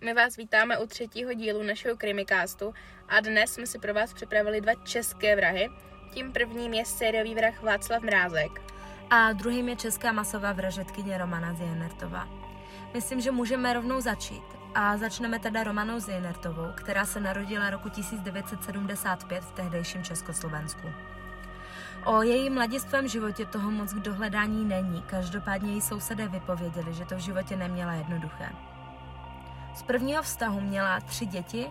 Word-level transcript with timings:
My 0.00 0.14
vás 0.14 0.36
vítáme 0.36 0.78
u 0.78 0.86
třetího 0.86 1.32
dílu 1.32 1.62
našeho 1.62 1.96
krimikástu 1.96 2.74
a 3.08 3.20
dnes 3.20 3.52
jsme 3.52 3.66
si 3.66 3.78
pro 3.78 3.94
vás 3.94 4.12
připravili 4.12 4.60
dva 4.60 4.74
české 4.74 5.36
vrahy. 5.36 5.68
Tím 6.14 6.32
prvním 6.32 6.74
je 6.74 6.84
sériový 6.84 7.34
vrah 7.34 7.62
Václav 7.62 8.02
Mrázek. 8.02 8.62
A 9.10 9.32
druhým 9.32 9.68
je 9.68 9.76
česká 9.76 10.12
masová 10.12 10.52
vražetkyně 10.52 11.18
Romana 11.18 11.54
Zienertová. 11.54 12.28
Myslím, 12.94 13.20
že 13.20 13.30
můžeme 13.30 13.72
rovnou 13.72 14.00
začít. 14.00 14.42
A 14.74 14.96
začneme 14.96 15.38
teda 15.38 15.64
Romanou 15.64 16.00
Zienertovou, 16.00 16.72
která 16.74 17.06
se 17.06 17.20
narodila 17.20 17.70
roku 17.70 17.88
1975 17.88 19.44
v 19.44 19.52
tehdejším 19.52 20.04
Československu. 20.04 20.88
O 22.04 22.22
její 22.22 22.50
mladistvém 22.50 23.08
životě 23.08 23.46
toho 23.46 23.70
moc 23.70 23.92
k 23.92 23.96
dohledání 23.96 24.64
není, 24.64 25.02
každopádně 25.02 25.72
její 25.72 25.80
sousedé 25.80 26.28
vypověděli, 26.28 26.94
že 26.94 27.04
to 27.04 27.16
v 27.16 27.18
životě 27.20 27.56
neměla 27.56 27.92
jednoduché. 27.92 28.48
Z 29.78 29.82
prvního 29.82 30.22
vztahu 30.22 30.60
měla 30.60 31.00
tři 31.00 31.26
děti 31.26 31.70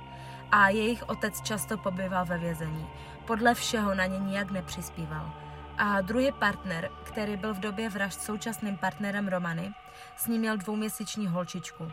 a 0.52 0.70
jejich 0.70 1.10
otec 1.10 1.42
často 1.42 1.78
pobyval 1.78 2.26
ve 2.26 2.38
vězení. 2.38 2.88
Podle 3.26 3.54
všeho 3.54 3.96
na 3.96 4.06
ně 4.06 4.20
nijak 4.20 4.52
nepřispíval. 4.52 5.34
A 5.78 6.02
druhý 6.02 6.32
partner, 6.32 6.92
který 7.04 7.38
byl 7.38 7.54
v 7.54 7.60
době 7.60 7.90
vražd 7.90 8.22
současným 8.22 8.78
partnerem 8.78 9.28
Romany, 9.28 9.74
s 10.18 10.28
ním 10.28 10.42
měl 10.42 10.58
dvouměsíční 10.58 11.28
holčičku. 11.28 11.92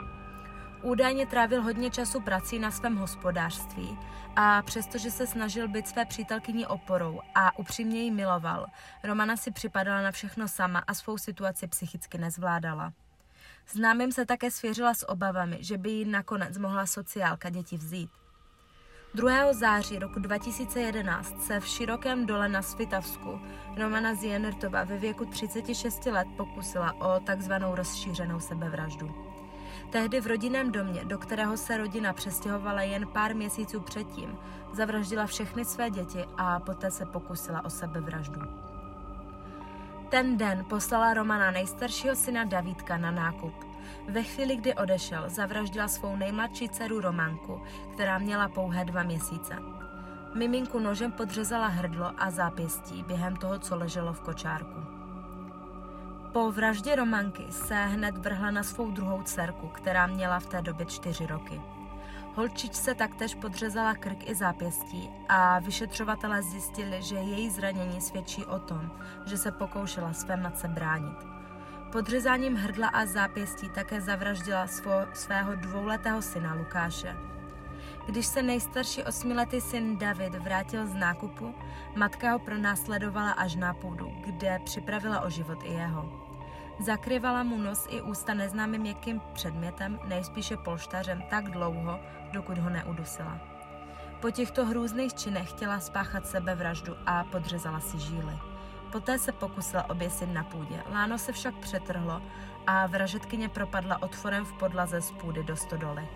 Údajně 0.83 1.27
trávil 1.27 1.63
hodně 1.63 1.91
času 1.91 2.21
prací 2.21 2.59
na 2.59 2.71
svém 2.71 2.97
hospodářství 2.97 3.99
a 4.37 4.63
přestože 4.63 5.11
se 5.11 5.27
snažil 5.27 5.69
být 5.69 5.89
své 5.89 6.05
přítelkyni 6.05 6.67
oporou 6.67 7.21
a 7.35 7.59
upřímně 7.59 8.03
ji 8.03 8.11
miloval, 8.11 8.67
Romana 9.05 9.37
si 9.37 9.51
připadala 9.51 10.03
na 10.03 10.11
všechno 10.11 10.49
sama 10.49 10.83
a 10.87 10.95
svou 10.95 11.19
situaci 11.19 11.67
psychicky 11.67 12.19
nezvládala. 12.19 12.93
Známým 13.73 14.13
se 14.13 14.27
také 14.27 14.51
svěřila 14.51 14.95
s 14.95 15.09
obavami, 15.09 15.59
že 15.61 15.79
by 15.79 15.91
jí 15.91 16.05
nakonec 16.05 16.59
mohla 16.59 16.87
sociálka 16.87 17.51
děti 17.51 17.77
vzít. 17.77 18.11
2. 19.15 19.53
září 19.53 19.99
roku 19.99 20.19
2011 20.19 21.43
se 21.43 21.61
v 21.61 21.67
Širokém 21.67 22.27
dole 22.27 22.49
na 22.49 22.63
Svitavsku 22.63 23.41
Romana 23.77 24.15
Zienertová 24.15 24.85
ve 24.85 24.99
věku 24.99 25.25
36 25.25 26.07
let 26.07 26.27
pokusila 26.37 26.93
o 26.93 27.21
takzvanou 27.21 27.75
rozšířenou 27.75 28.41
sebevraždu. 28.41 29.15
Tehdy 29.93 30.21
v 30.21 30.27
rodinném 30.27 30.73
domě, 30.73 31.05
do 31.05 31.19
kterého 31.19 31.57
se 31.57 31.77
rodina 31.77 32.13
přestěhovala 32.13 32.83
jen 32.83 33.07
pár 33.07 33.35
měsíců 33.35 33.81
předtím, 33.81 34.39
zavraždila 34.73 35.27
všechny 35.27 35.65
své 35.65 35.91
děti 35.91 36.25
a 36.37 36.61
poté 36.61 36.91
se 36.91 37.07
pokusila 37.07 37.65
o 37.65 37.71
sebevraždu. 37.71 38.64
Ten 40.15 40.37
den 40.37 40.65
poslala 40.65 41.15
Romana 41.15 41.51
nejstaršího 41.51 42.17
syna 42.17 42.45
Davídka 42.45 42.99
na 42.99 43.11
nákup. 43.11 43.55
Ve 44.09 44.23
chvíli, 44.23 44.57
kdy 44.57 44.75
odešel, 44.75 45.25
zavraždila 45.27 45.89
svou 45.89 46.17
nejmladší 46.17 46.69
dceru 46.69 47.01
Románku, 47.01 47.63
která 47.93 48.19
měla 48.19 48.49
pouhé 48.49 48.85
dva 48.85 49.03
měsíce. 49.03 49.55
Miminku 50.35 50.79
nožem 50.79 51.13
podřezala 51.13 51.67
hrdlo 51.67 52.13
a 52.19 52.31
zápěstí 52.31 53.03
během 53.03 53.37
toho, 53.37 53.59
co 53.59 53.77
leželo 53.77 54.13
v 54.13 54.21
kočárku. 54.21 54.81
Po 56.33 56.53
vraždě 56.53 56.97
Romanky 56.97 57.45
se 57.51 57.75
hned 57.75 58.19
vrhla 58.19 58.51
na 58.51 58.63
svou 58.63 58.91
druhou 58.91 59.23
dcerku, 59.23 59.69
která 59.69 60.07
měla 60.07 60.41
v 60.41 60.47
té 60.47 60.63
době 60.63 60.87
čtyři 60.87 61.27
roky. 61.27 61.61
Holčičce 62.37 62.95
taktéž 62.95 63.35
podřezala 63.35 63.95
krk 63.95 64.29
i 64.29 64.35
zápěstí 64.35 65.11
a 65.29 65.59
vyšetřovatelé 65.59 66.43
zjistili, 66.43 67.03
že 67.03 67.17
její 67.17 67.51
zranění 67.51 68.01
svědčí 68.01 68.45
o 68.45 68.59
tom, 68.59 68.91
že 69.27 69.39
se 69.39 69.53
pokoušela 69.53 70.13
své 70.13 70.37
matce 70.37 70.69
bránit. 70.69 71.17
Podřezáním 71.93 72.55
hrdla 72.55 72.89
a 72.89 73.07
zápěstí 73.07 73.69
také 73.69 74.01
zavraždila 74.01 74.67
svo, 74.67 74.93
svého 75.13 75.55
dvouletého 75.55 76.23
syna 76.23 76.55
Lukáše. 76.55 77.17
Když 78.07 78.27
se 78.27 78.43
nejstarší 78.43 79.03
osmiletý 79.03 79.61
syn 79.61 79.99
David 79.99 80.35
vrátil 80.35 80.87
z 80.87 80.95
nákupu, 80.95 81.55
matka 81.97 82.33
ho 82.33 82.39
pronásledovala 82.39 83.31
až 83.31 83.57
na 83.57 83.75
půdu, 83.75 84.13
kde 84.27 84.59
připravila 84.65 85.21
o 85.21 85.31
život 85.31 85.59
i 85.65 85.73
jeho. 85.73 86.24
Zakryvala 86.81 87.43
mu 87.43 87.59
nos 87.59 87.87
i 87.91 88.03
ústa 88.03 88.35
neznámým 88.35 88.81
měkkým 88.81 89.21
předmětem, 89.33 90.01
nejspíše 90.05 90.57
polštařem, 90.57 91.23
tak 91.31 91.51
dlouho, 91.51 92.01
dokud 92.33 92.59
ho 92.59 92.71
neudusila. 92.71 93.39
Po 94.21 94.31
těchto 94.31 94.67
hrůzných 94.67 95.15
činech 95.15 95.51
chtěla 95.51 95.81
spáchat 95.81 96.27
sebevraždu 96.27 96.95
a 97.07 97.25
podřezala 97.25 97.81
si 97.81 97.99
žíly. 97.99 98.39
Poté 98.93 99.19
se 99.19 99.33
pokusila 99.33 99.91
oběsit 99.91 100.27
na 100.27 100.45
půdě. 100.45 100.83
Láno 100.93 101.19
se 101.19 101.33
však 101.33 101.55
přetrhlo 101.55 102.23
a 102.67 102.87
vražetkyně 102.87 103.49
propadla 103.49 104.03
otvorem 104.03 104.45
v 104.45 104.53
podlaze 104.53 105.01
z 105.01 105.11
půdy 105.11 105.45
do 105.45 105.57
stodoly. 105.57 106.09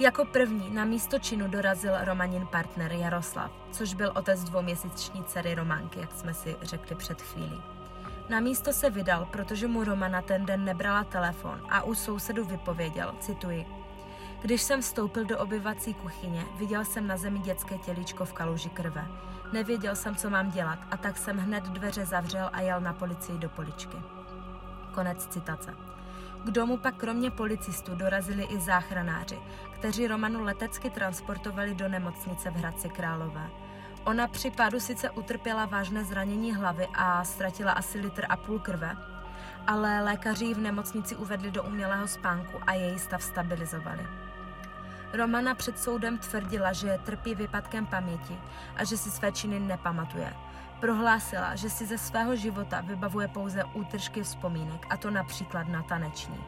Jako 0.00 0.24
první 0.24 0.70
na 0.70 0.84
místo 0.84 1.18
činu 1.18 1.48
dorazil 1.48 1.92
Romanin 2.00 2.46
partner 2.46 2.92
Jaroslav, 2.92 3.50
což 3.70 3.94
byl 3.94 4.12
otec 4.16 4.44
dvouměsíční 4.44 5.24
dcery 5.24 5.54
Románky, 5.54 6.00
jak 6.00 6.12
jsme 6.12 6.34
si 6.34 6.56
řekli 6.62 6.96
před 6.96 7.22
chvílí. 7.22 7.77
Na 8.28 8.40
místo 8.40 8.72
se 8.72 8.90
vydal, 8.90 9.24
protože 9.24 9.66
mu 9.66 9.84
Romana 9.84 10.22
ten 10.22 10.46
den 10.46 10.64
nebrala 10.64 11.04
telefon 11.04 11.62
a 11.70 11.82
u 11.82 11.94
sousedu 11.94 12.44
vypověděl, 12.44 13.14
cituji, 13.20 13.66
když 14.42 14.62
jsem 14.62 14.82
vstoupil 14.82 15.24
do 15.24 15.38
obyvací 15.38 15.94
kuchyně, 15.94 16.44
viděl 16.58 16.84
jsem 16.84 17.06
na 17.06 17.16
zemi 17.16 17.38
dětské 17.38 17.78
tělíčko 17.78 18.24
v 18.24 18.32
kaluži 18.32 18.68
krve. 18.68 19.06
Nevěděl 19.52 19.96
jsem, 19.96 20.16
co 20.16 20.30
mám 20.30 20.50
dělat 20.50 20.78
a 20.90 20.96
tak 20.96 21.16
jsem 21.16 21.38
hned 21.38 21.64
dveře 21.64 22.06
zavřel 22.06 22.50
a 22.52 22.60
jel 22.60 22.80
na 22.80 22.92
policii 22.92 23.38
do 23.38 23.48
poličky. 23.48 23.96
Konec 24.94 25.26
citace. 25.26 25.74
K 26.44 26.50
domu 26.50 26.76
pak 26.76 26.94
kromě 26.94 27.30
policistů 27.30 27.94
dorazili 27.94 28.44
i 28.44 28.60
záchranáři, 28.60 29.38
kteří 29.74 30.06
Romanu 30.06 30.42
letecky 30.42 30.90
transportovali 30.90 31.74
do 31.74 31.88
nemocnice 31.88 32.50
v 32.50 32.56
Hradci 32.56 32.88
Králové. 32.88 33.50
Ona 34.04 34.28
při 34.28 34.50
pádu 34.50 34.80
sice 34.80 35.10
utrpěla 35.10 35.66
vážné 35.66 36.04
zranění 36.04 36.54
hlavy 36.54 36.88
a 36.94 37.24
ztratila 37.24 37.72
asi 37.72 38.00
litr 38.00 38.26
a 38.28 38.36
půl 38.36 38.58
krve, 38.58 38.96
ale 39.66 40.00
lékaři 40.00 40.44
ji 40.44 40.54
v 40.54 40.58
nemocnici 40.58 41.16
uvedli 41.16 41.50
do 41.50 41.62
umělého 41.62 42.08
spánku 42.08 42.58
a 42.66 42.72
její 42.72 42.98
stav 42.98 43.22
stabilizovali. 43.22 44.06
Romana 45.12 45.54
před 45.54 45.78
soudem 45.78 46.18
tvrdila, 46.18 46.72
že 46.72 46.98
trpí 47.04 47.34
výpadkem 47.34 47.86
paměti 47.86 48.38
a 48.76 48.84
že 48.84 48.96
si 48.96 49.10
své 49.10 49.32
činy 49.32 49.60
nepamatuje. 49.60 50.34
Prohlásila, 50.80 51.56
že 51.56 51.70
si 51.70 51.86
ze 51.86 51.98
svého 51.98 52.36
života 52.36 52.80
vybavuje 52.80 53.28
pouze 53.28 53.64
útržky 53.64 54.22
vzpomínek, 54.22 54.86
a 54.90 54.96
to 54.96 55.10
například 55.10 55.68
na 55.68 55.82
taneční. 55.82 56.44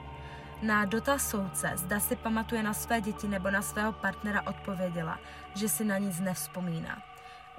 Na 0.62 0.84
dotaz 0.84 1.30
soudce, 1.30 1.72
zda 1.74 2.00
si 2.00 2.16
pamatuje 2.16 2.62
na 2.62 2.74
své 2.74 3.00
děti 3.00 3.28
nebo 3.28 3.50
na 3.50 3.62
svého 3.62 3.92
partnera, 3.92 4.42
odpověděla, 4.46 5.18
že 5.54 5.68
si 5.68 5.84
na 5.84 5.98
nic 5.98 6.20
nevzpomíná. 6.20 7.09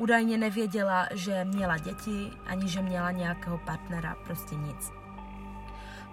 Údajně 0.01 0.37
nevěděla, 0.37 1.07
že 1.11 1.45
měla 1.45 1.77
děti, 1.77 2.31
ani 2.45 2.69
že 2.69 2.81
měla 2.81 3.11
nějakého 3.11 3.57
partnera, 3.57 4.15
prostě 4.25 4.55
nic. 4.55 4.91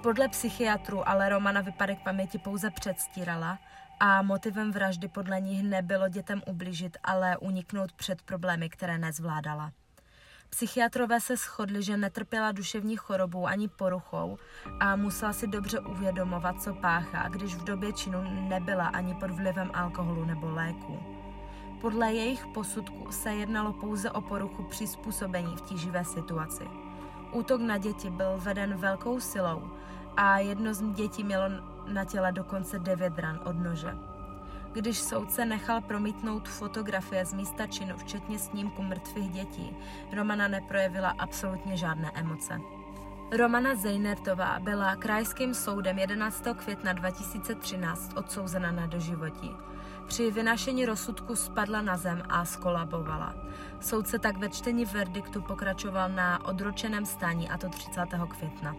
Podle 0.02 0.28
psychiatru 0.28 1.08
ale 1.08 1.28
Romana 1.28 1.60
vypadek 1.60 1.98
paměti 2.04 2.38
pouze 2.38 2.70
předstírala 2.70 3.58
a 4.00 4.22
motivem 4.22 4.72
vraždy 4.72 5.08
podle 5.08 5.40
nich 5.40 5.62
nebylo 5.62 6.08
dětem 6.08 6.42
ublížit, 6.46 6.96
ale 7.04 7.36
uniknout 7.36 7.92
před 7.92 8.22
problémy, 8.22 8.68
které 8.68 8.98
nezvládala. 8.98 9.72
Psychiatrové 10.50 11.20
se 11.20 11.36
shodli, 11.36 11.82
že 11.82 11.96
netrpěla 11.96 12.52
duševní 12.52 12.96
chorobou 12.96 13.46
ani 13.46 13.68
poruchou 13.68 14.38
a 14.80 14.96
musela 14.96 15.32
si 15.32 15.46
dobře 15.46 15.80
uvědomovat, 15.80 16.62
co 16.62 16.74
páchá, 16.74 17.28
když 17.28 17.54
v 17.54 17.64
době 17.64 17.92
činu 17.92 18.48
nebyla 18.48 18.86
ani 18.86 19.14
pod 19.14 19.30
vlivem 19.30 19.70
alkoholu 19.74 20.24
nebo 20.24 20.50
léků. 20.50 21.17
Podle 21.80 22.12
jejich 22.12 22.46
posudku 22.46 23.12
se 23.12 23.34
jednalo 23.34 23.72
pouze 23.72 24.10
o 24.10 24.20
poruchu 24.20 24.62
přizpůsobení 24.62 25.56
v 25.56 25.60
tíživé 25.60 26.04
situaci. 26.04 26.64
Útok 27.32 27.60
na 27.60 27.78
děti 27.78 28.10
byl 28.10 28.38
veden 28.38 28.74
velkou 28.74 29.20
silou 29.20 29.62
a 30.16 30.38
jedno 30.38 30.74
z 30.74 30.82
dětí 30.82 31.24
mělo 31.24 31.44
na 31.86 32.04
těle 32.04 32.32
dokonce 32.32 32.78
devět 32.78 33.18
ran 33.18 33.40
od 33.44 33.56
nože. 33.56 33.98
Když 34.72 34.98
soudce 34.98 35.44
nechal 35.44 35.80
promítnout 35.80 36.48
fotografie 36.48 37.24
z 37.24 37.32
místa 37.32 37.66
činu, 37.66 37.96
včetně 37.96 38.38
snímku 38.38 38.82
mrtvých 38.82 39.30
dětí, 39.30 39.76
Romana 40.16 40.48
neprojevila 40.48 41.14
absolutně 41.18 41.76
žádné 41.76 42.10
emoce. 42.14 42.60
Romana 43.36 43.74
Zejnertová 43.74 44.58
byla 44.60 44.96
krajským 44.96 45.54
soudem 45.54 45.98
11. 45.98 46.44
května 46.56 46.92
2013 46.92 48.12
odsouzena 48.16 48.70
na 48.70 48.86
doživotí. 48.86 49.56
Při 50.08 50.30
vynášení 50.30 50.86
rozsudku 50.86 51.36
spadla 51.36 51.82
na 51.82 51.96
zem 51.96 52.22
a 52.28 52.44
skolabovala. 52.44 53.34
Soudce 53.80 54.18
tak 54.18 54.36
ve 54.36 54.48
čtení 54.48 54.84
verdiktu 54.84 55.42
pokračoval 55.42 56.08
na 56.08 56.44
odročeném 56.44 57.06
stání 57.06 57.50
a 57.50 57.58
to 57.58 57.68
30. 57.68 58.06
května. 58.28 58.76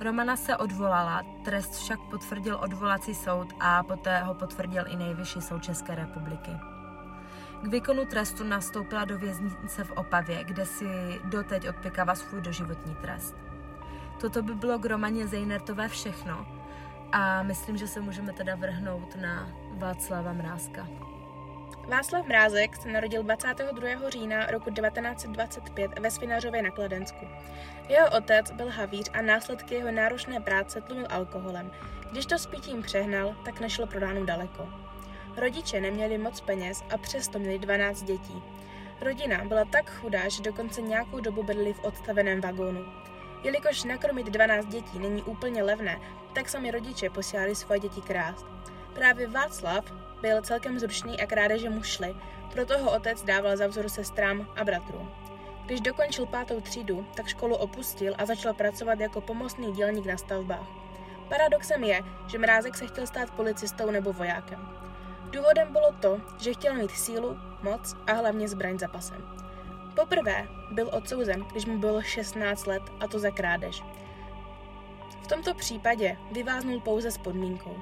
Romana 0.00 0.36
se 0.36 0.56
odvolala, 0.56 1.22
trest 1.44 1.74
však 1.74 2.00
potvrdil 2.10 2.58
odvolací 2.62 3.14
soud 3.14 3.52
a 3.60 3.82
poté 3.82 4.20
ho 4.20 4.34
potvrdil 4.34 4.84
i 4.88 4.96
nejvyšší 4.96 5.40
soud 5.40 5.62
České 5.62 5.94
republiky. 5.94 6.50
K 7.62 7.66
výkonu 7.66 8.04
trestu 8.04 8.44
nastoupila 8.44 9.04
do 9.04 9.18
věznice 9.18 9.84
v 9.84 9.90
Opavě, 9.90 10.44
kde 10.44 10.66
si 10.66 11.20
doteď 11.24 11.68
odpěkává 11.68 12.14
svůj 12.14 12.40
doživotní 12.40 12.94
trest. 12.94 13.36
Toto 14.20 14.42
by 14.42 14.54
bylo 14.54 14.78
k 14.78 14.84
Romaně 14.86 15.26
Zejnertové 15.26 15.88
všechno 15.88 16.46
a 17.12 17.42
myslím, 17.42 17.76
že 17.76 17.88
se 17.88 18.00
můžeme 18.00 18.32
teda 18.32 18.54
vrhnout 18.54 19.16
na 19.16 19.63
Václava 19.74 20.32
Mrázka. 20.32 20.88
Václav 21.88 22.26
Mrázek 22.26 22.76
se 22.76 22.88
narodil 22.88 23.22
22. 23.22 24.10
října 24.10 24.46
roku 24.46 24.70
1925 24.70 25.98
ve 25.98 26.10
Svinařově 26.10 26.62
na 26.62 26.70
Kladensku. 26.70 27.28
Jeho 27.88 28.10
otec 28.16 28.50
byl 28.50 28.70
havíř 28.70 29.10
a 29.12 29.22
následky 29.22 29.74
jeho 29.74 29.92
náročné 29.92 30.40
práce 30.40 30.80
tlumil 30.80 31.06
alkoholem. 31.10 31.70
Když 32.10 32.26
to 32.26 32.38
s 32.38 32.46
pitím 32.46 32.82
přehnal, 32.82 33.36
tak 33.44 33.60
nešlo 33.60 33.86
prodáno 33.86 34.24
daleko. 34.24 34.68
Rodiče 35.36 35.80
neměli 35.80 36.18
moc 36.18 36.40
peněz 36.40 36.84
a 36.90 36.98
přesto 36.98 37.38
měli 37.38 37.58
12 37.58 38.02
dětí. 38.02 38.42
Rodina 39.00 39.44
byla 39.44 39.64
tak 39.64 39.90
chudá, 39.90 40.28
že 40.28 40.42
dokonce 40.42 40.82
nějakou 40.82 41.20
dobu 41.20 41.42
bydleli 41.42 41.72
v 41.72 41.84
odstaveném 41.84 42.40
vagónu. 42.40 42.84
Jelikož 43.42 43.84
nakrmit 43.84 44.26
12 44.26 44.66
dětí 44.66 44.98
není 44.98 45.22
úplně 45.22 45.62
levné, 45.62 46.00
tak 46.32 46.48
sami 46.48 46.70
rodiče 46.70 47.10
posílali 47.10 47.54
svoje 47.54 47.80
děti 47.80 48.00
krást. 48.00 48.46
Právě 48.94 49.28
Václav 49.28 49.84
byl 50.20 50.42
celkem 50.42 50.78
zrušný 50.78 51.20
a 51.20 51.26
krádeže 51.26 51.70
mu 51.70 51.82
šly, 51.82 52.14
proto 52.52 52.78
ho 52.78 52.96
otec 52.96 53.22
dával 53.22 53.56
za 53.56 53.66
vzor 53.66 53.88
sestrám 53.88 54.48
a 54.56 54.64
bratrům. 54.64 55.10
Když 55.66 55.80
dokončil 55.80 56.26
pátou 56.26 56.60
třídu, 56.60 57.06
tak 57.16 57.26
školu 57.26 57.56
opustil 57.56 58.14
a 58.18 58.26
začal 58.26 58.54
pracovat 58.54 59.00
jako 59.00 59.20
pomocný 59.20 59.72
dělník 59.72 60.06
na 60.06 60.16
stavbách. 60.16 60.66
Paradoxem 61.28 61.84
je, 61.84 62.00
že 62.26 62.38
Mrázek 62.38 62.76
se 62.76 62.86
chtěl 62.86 63.06
stát 63.06 63.30
policistou 63.30 63.90
nebo 63.90 64.12
vojákem. 64.12 64.68
Důvodem 65.30 65.72
bylo 65.72 65.92
to, 66.00 66.20
že 66.40 66.52
chtěl 66.52 66.74
mít 66.74 66.90
sílu, 66.90 67.38
moc 67.62 67.96
a 68.06 68.12
hlavně 68.12 68.48
zbraň 68.48 68.78
za 68.78 68.88
pasem. 68.88 69.24
Poprvé 69.94 70.48
byl 70.70 70.90
odsouzen, 70.92 71.44
když 71.52 71.66
mu 71.66 71.78
bylo 71.78 72.02
16 72.02 72.66
let, 72.66 72.82
a 73.00 73.08
to 73.08 73.18
za 73.18 73.30
krádež. 73.30 73.82
V 75.22 75.26
tomto 75.26 75.54
případě 75.54 76.16
vyváznul 76.32 76.80
pouze 76.80 77.10
s 77.10 77.18
podmínkou. 77.18 77.76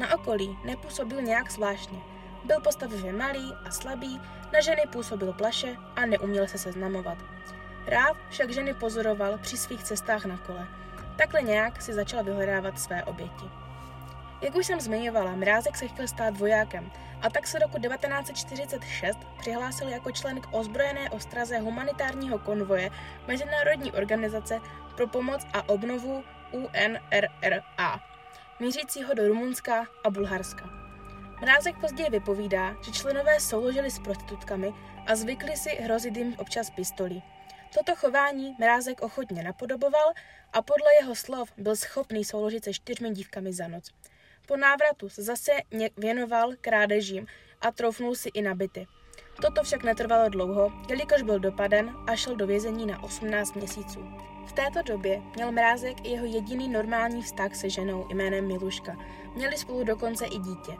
Na 0.00 0.14
okolí 0.14 0.58
nepůsobil 0.64 1.22
nějak 1.22 1.50
zvláštně. 1.50 1.98
Byl 2.44 2.60
postavivě 2.60 3.12
malý 3.12 3.54
a 3.66 3.70
slabý, 3.70 4.20
na 4.52 4.60
ženy 4.60 4.82
působil 4.92 5.32
plaše 5.32 5.76
a 5.96 6.06
neuměl 6.06 6.46
se 6.48 6.58
seznamovat. 6.58 7.18
Rád 7.86 8.16
však 8.30 8.50
ženy 8.50 8.74
pozoroval 8.74 9.38
při 9.38 9.56
svých 9.56 9.82
cestách 9.82 10.24
na 10.24 10.36
kole. 10.36 10.68
Takhle 11.16 11.42
nějak 11.42 11.82
si 11.82 11.92
začal 11.92 12.24
vyhledávat 12.24 12.80
své 12.80 13.04
oběti. 13.04 13.44
Jak 14.42 14.54
už 14.54 14.66
jsem 14.66 14.80
zmiňovala, 14.80 15.36
Mrázek 15.36 15.76
se 15.76 15.88
chtěl 15.88 16.08
stát 16.08 16.36
vojákem 16.36 16.90
a 17.22 17.30
tak 17.30 17.46
se 17.46 17.58
roku 17.58 17.78
1946 17.78 19.18
přihlásil 19.38 19.88
jako 19.88 20.12
člen 20.12 20.40
k 20.40 20.48
ozbrojené 20.50 21.10
ostraze 21.10 21.58
humanitárního 21.58 22.38
konvoje 22.38 22.90
Mezinárodní 23.28 23.92
organizace 23.92 24.60
pro 24.96 25.06
pomoc 25.06 25.46
a 25.52 25.68
obnovu 25.68 26.24
UNRRA 26.52 28.09
mířícího 28.60 29.14
do 29.14 29.28
Rumunska 29.28 29.86
a 30.04 30.10
Bulharska. 30.10 30.70
Mrázek 31.40 31.80
později 31.80 32.10
vypovídá, 32.10 32.76
že 32.82 32.92
členové 32.92 33.40
souložili 33.40 33.90
s 33.90 33.98
prostitutkami 33.98 34.74
a 35.06 35.16
zvykli 35.16 35.56
si 35.56 35.70
hrozit 35.70 36.16
jim 36.16 36.34
občas 36.38 36.70
pistolí. 36.70 37.22
Toto 37.74 37.96
chování 37.96 38.56
Mrázek 38.58 39.02
ochotně 39.02 39.42
napodoboval 39.42 40.12
a 40.52 40.62
podle 40.62 40.94
jeho 41.00 41.14
slov 41.14 41.52
byl 41.56 41.76
schopný 41.76 42.24
souložit 42.24 42.64
se 42.64 42.72
čtyřmi 42.72 43.10
dívkami 43.10 43.52
za 43.52 43.68
noc. 43.68 43.90
Po 44.46 44.56
návratu 44.56 45.08
se 45.08 45.22
zase 45.22 45.52
věnoval 45.96 46.52
krádežím 46.60 47.26
a 47.60 47.72
troufnul 47.72 48.14
si 48.14 48.28
i 48.28 48.42
na 48.42 48.54
byty. 48.54 48.86
Toto 49.42 49.62
však 49.62 49.82
netrvalo 49.82 50.28
dlouho, 50.28 50.72
jelikož 50.88 51.22
byl 51.22 51.38
dopaden 51.38 51.96
a 52.06 52.16
šel 52.16 52.36
do 52.36 52.46
vězení 52.46 52.86
na 52.86 53.02
18 53.02 53.54
měsíců. 53.54 54.00
V 54.46 54.52
této 54.52 54.82
době 54.82 55.22
měl 55.34 55.52
Mrázek 55.52 56.06
i 56.06 56.10
jeho 56.10 56.26
jediný 56.26 56.68
normální 56.68 57.22
vztah 57.22 57.54
se 57.54 57.70
ženou 57.70 58.06
jménem 58.08 58.46
Miluška. 58.46 58.96
Měli 59.34 59.56
spolu 59.56 59.84
dokonce 59.84 60.26
i 60.26 60.38
dítě. 60.38 60.76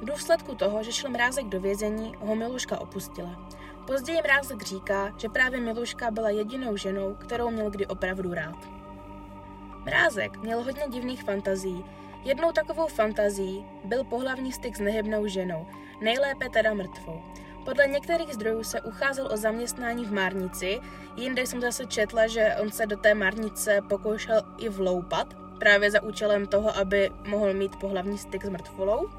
V 0.00 0.04
důsledku 0.04 0.54
toho, 0.54 0.82
že 0.82 0.92
šel 0.92 1.10
Mrázek 1.10 1.46
do 1.46 1.60
vězení, 1.60 2.12
ho 2.18 2.34
Miluška 2.34 2.80
opustila. 2.80 3.48
Později 3.86 4.18
Mrázek 4.22 4.62
říká, 4.62 5.14
že 5.16 5.28
právě 5.28 5.60
Miluška 5.60 6.10
byla 6.10 6.30
jedinou 6.30 6.76
ženou, 6.76 7.14
kterou 7.14 7.50
měl 7.50 7.70
kdy 7.70 7.86
opravdu 7.86 8.34
rád. 8.34 8.68
Mrázek 9.84 10.36
měl 10.42 10.62
hodně 10.62 10.82
divných 10.88 11.22
fantazí. 11.22 11.84
Jednou 12.24 12.52
takovou 12.52 12.86
fantazí 12.86 13.66
byl 13.84 14.04
pohlavní 14.04 14.52
styk 14.52 14.76
s 14.76 14.80
nehybnou 14.80 15.26
ženou, 15.26 15.66
nejlépe 16.00 16.48
teda 16.48 16.74
mrtvou. 16.74 17.22
Podle 17.64 17.86
některých 17.86 18.34
zdrojů 18.34 18.64
se 18.64 18.80
ucházel 18.80 19.28
o 19.32 19.36
zaměstnání 19.36 20.04
v 20.04 20.12
Márnici, 20.12 20.80
jinde 21.16 21.46
jsem 21.46 21.60
zase 21.60 21.86
četla, 21.86 22.26
že 22.26 22.56
on 22.62 22.70
se 22.70 22.86
do 22.86 22.96
té 22.96 23.14
Márnice 23.14 23.80
pokoušel 23.88 24.42
i 24.58 24.68
vloupat, 24.68 25.34
právě 25.58 25.90
za 25.90 26.02
účelem 26.02 26.46
toho, 26.46 26.76
aby 26.78 27.10
mohl 27.26 27.54
mít 27.54 27.76
pohlavní 27.76 28.18
styk 28.18 28.44
s 28.44 28.48
mrtvolou. 28.48 29.04
Uh, 29.04 29.10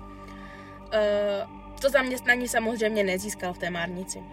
to 1.82 1.90
zaměstnání 1.90 2.48
samozřejmě 2.48 3.04
nezískal 3.04 3.54
v 3.54 3.58
té 3.58 3.70
Márnici. 3.70 4.24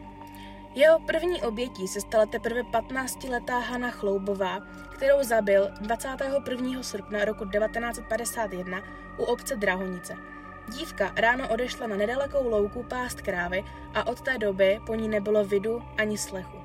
Jeho 0.75 1.01
první 1.01 1.43
obětí 1.43 1.89
se 1.89 2.01
stala 2.01 2.27
teprve 2.27 2.63
15-letá 2.63 3.59
Hana 3.59 3.91
Chloubová, 3.91 4.61
kterou 4.95 5.23
zabil 5.23 5.71
21. 5.81 6.83
srpna 6.83 7.25
roku 7.25 7.45
1951 7.45 8.83
u 9.19 9.23
obce 9.23 9.57
Drahonice. 9.57 10.32
Dívka 10.73 11.13
ráno 11.17 11.49
odešla 11.49 11.87
na 11.87 11.97
nedalekou 11.97 12.49
louku 12.49 12.83
pást 12.83 13.21
krávy 13.21 13.65
a 13.95 14.07
od 14.07 14.21
té 14.21 14.39
doby 14.39 14.81
po 14.87 14.95
ní 14.95 15.09
nebylo 15.09 15.45
vidu 15.45 15.83
ani 15.97 16.19
slechu. 16.19 16.57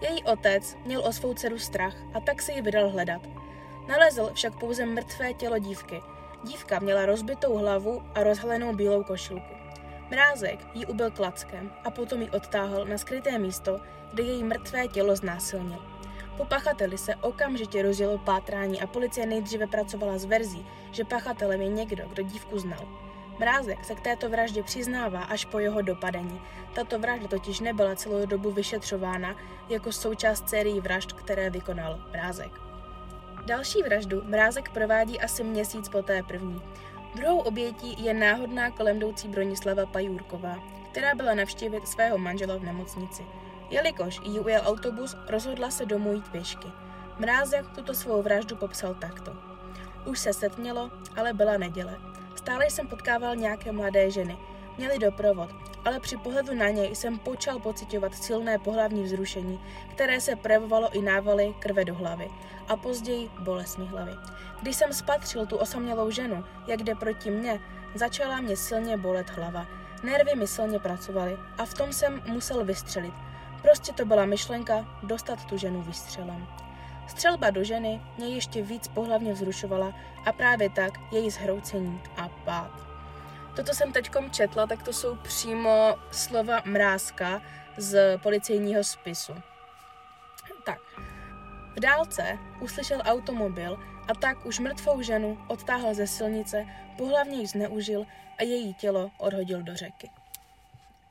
Její 0.00 0.24
otec 0.24 0.76
měl 0.84 1.00
o 1.00 1.12
svou 1.12 1.34
dceru 1.34 1.58
strach 1.58 1.94
a 2.14 2.20
tak 2.20 2.42
se 2.42 2.52
ji 2.52 2.62
vydal 2.62 2.90
hledat. 2.90 3.22
Nalezl 3.88 4.30
však 4.34 4.58
pouze 4.58 4.86
mrtvé 4.86 5.32
tělo 5.34 5.58
dívky. 5.58 6.02
Dívka 6.44 6.78
měla 6.78 7.06
rozbitou 7.06 7.56
hlavu 7.56 8.02
a 8.14 8.22
rozhalenou 8.22 8.74
bílou 8.76 9.04
košilku. 9.04 9.54
Mrázek 10.10 10.66
ji 10.74 10.86
ubil 10.86 11.10
klackem 11.10 11.70
a 11.84 11.90
potom 11.90 12.22
ji 12.22 12.30
odtáhl 12.30 12.84
na 12.84 12.98
skryté 12.98 13.38
místo, 13.38 13.80
kde 14.12 14.22
její 14.22 14.44
mrtvé 14.44 14.88
tělo 14.88 15.16
znásilnil. 15.16 15.84
Po 16.36 16.44
pachateli 16.44 16.98
se 16.98 17.16
okamžitě 17.16 17.82
rozjelo 17.82 18.18
pátrání 18.18 18.80
a 18.80 18.86
policie 18.86 19.26
nejdříve 19.26 19.66
pracovala 19.66 20.18
s 20.18 20.24
verzí, 20.24 20.66
že 20.92 21.04
pachatelem 21.04 21.60
je 21.60 21.68
někdo, 21.68 22.08
kdo 22.08 22.22
dívku 22.22 22.58
znal. 22.58 23.07
Mrázek 23.38 23.84
se 23.84 23.94
k 23.94 24.00
této 24.00 24.28
vraždě 24.28 24.62
přiznává 24.62 25.22
až 25.22 25.44
po 25.44 25.58
jeho 25.58 25.82
dopadení. 25.82 26.40
Tato 26.74 26.98
vražda 26.98 27.28
totiž 27.28 27.60
nebyla 27.60 27.94
celou 27.94 28.26
dobu 28.26 28.50
vyšetřována 28.50 29.36
jako 29.68 29.92
součást 29.92 30.48
sérii 30.48 30.80
vražd, 30.80 31.12
které 31.12 31.50
vykonal 31.50 31.98
Mrázek. 32.12 32.50
Další 33.46 33.82
vraždu 33.82 34.22
Mrázek 34.24 34.70
provádí 34.70 35.20
asi 35.20 35.44
měsíc 35.44 35.88
po 35.88 36.02
té 36.02 36.22
první. 36.22 36.62
Druhou 37.14 37.38
obětí 37.38 38.04
je 38.04 38.14
náhodná 38.14 38.70
kolem 38.70 38.96
jdoucí 38.96 39.28
Bronislava 39.28 39.86
Pajůrková, 39.86 40.58
která 40.90 41.14
byla 41.14 41.34
navštívit 41.34 41.88
svého 41.88 42.18
manžela 42.18 42.56
v 42.56 42.62
nemocnici. 42.62 43.22
Jelikož 43.70 44.20
jí 44.24 44.40
ujel 44.40 44.62
autobus, 44.64 45.16
rozhodla 45.28 45.70
se 45.70 45.86
domů 45.86 46.12
jít 46.12 46.28
pěšky. 46.28 46.68
Mrázek 47.18 47.68
tuto 47.74 47.94
svou 47.94 48.22
vraždu 48.22 48.56
popsal 48.56 48.94
takto. 48.94 49.32
Už 50.06 50.18
se 50.18 50.32
setmělo, 50.32 50.90
ale 51.16 51.32
byla 51.32 51.56
neděle. 51.56 52.07
Stále 52.48 52.70
jsem 52.70 52.86
potkával 52.86 53.36
nějaké 53.36 53.72
mladé 53.72 54.10
ženy. 54.10 54.38
Měli 54.78 54.98
doprovod, 54.98 55.50
ale 55.84 56.00
při 56.00 56.16
pohledu 56.16 56.54
na 56.54 56.68
něj 56.68 56.96
jsem 56.96 57.18
počal 57.18 57.58
pocitovat 57.58 58.14
silné 58.14 58.58
pohlavní 58.58 59.02
vzrušení, 59.02 59.60
které 59.90 60.20
se 60.20 60.36
projevovalo 60.36 60.90
i 60.92 61.02
návaly 61.02 61.54
krve 61.58 61.84
do 61.84 61.94
hlavy 61.94 62.30
a 62.68 62.76
později 62.76 63.30
bolestmi 63.40 63.86
hlavy. 63.86 64.12
Když 64.62 64.76
jsem 64.76 64.92
spatřil 64.92 65.46
tu 65.46 65.56
osamělou 65.56 66.10
ženu, 66.10 66.44
jak 66.66 66.82
jde 66.82 66.94
proti 66.94 67.30
mně, 67.30 67.60
začala 67.94 68.40
mě 68.40 68.56
silně 68.56 68.96
bolet 68.96 69.30
hlava. 69.30 69.66
Nervy 70.02 70.34
mi 70.34 70.46
silně 70.46 70.78
pracovaly 70.78 71.36
a 71.58 71.64
v 71.64 71.74
tom 71.74 71.92
jsem 71.92 72.22
musel 72.26 72.64
vystřelit. 72.64 73.14
Prostě 73.62 73.92
to 73.92 74.04
byla 74.04 74.24
myšlenka 74.24 74.98
dostat 75.02 75.44
tu 75.44 75.56
ženu 75.56 75.82
vystřelem. 75.82 76.46
Střelba 77.08 77.50
do 77.50 77.64
ženy 77.64 78.00
mě 78.18 78.28
ještě 78.28 78.62
víc 78.62 78.88
pohlavně 78.88 79.32
vzrušovala 79.32 79.92
a 80.24 80.32
právě 80.32 80.70
tak 80.70 80.92
její 81.12 81.30
zhroucení 81.30 82.00
a 82.16 82.28
pád. 82.48 82.72
Toto 83.56 83.74
jsem 83.74 83.92
teďkom 83.92 84.30
četla, 84.30 84.66
tak 84.66 84.82
to 84.82 84.92
jsou 84.92 85.16
přímo 85.16 85.96
slova 86.10 86.62
Mrázka 86.64 87.42
z 87.76 88.18
policejního 88.18 88.84
spisu. 88.84 89.32
Tak, 90.64 90.80
v 91.76 91.80
dálce 91.80 92.38
uslyšel 92.60 93.02
automobil 93.04 93.78
a 94.08 94.14
tak 94.14 94.46
už 94.46 94.58
mrtvou 94.58 95.02
ženu 95.02 95.38
odtáhl 95.48 95.94
ze 95.94 96.06
silnice, 96.06 96.66
pohlavně 96.98 97.40
ji 97.40 97.46
zneužil 97.46 98.06
a 98.38 98.42
její 98.42 98.74
tělo 98.74 99.10
odhodil 99.18 99.62
do 99.62 99.76
řeky. 99.76 100.10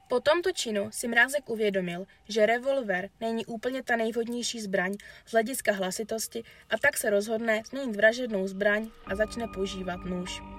Po 0.07 0.19
tomto 0.19 0.51
činu 0.51 0.91
si 0.91 1.07
Mrázek 1.07 1.49
uvědomil, 1.49 2.05
že 2.29 2.45
revolver 2.45 3.09
není 3.19 3.45
úplně 3.45 3.83
ta 3.83 3.95
nejvhodnější 3.95 4.61
zbraň 4.61 4.93
z 5.25 5.31
hlediska 5.31 5.73
hlasitosti 5.73 6.43
a 6.69 6.77
tak 6.77 6.97
se 6.97 7.09
rozhodne 7.09 7.61
změnit 7.69 7.95
vražednou 7.95 8.47
zbraň 8.47 8.89
a 9.05 9.15
začne 9.15 9.47
používat 9.47 10.05
nůž. 10.05 10.56